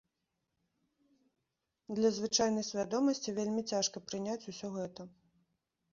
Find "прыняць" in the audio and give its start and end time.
4.11-4.43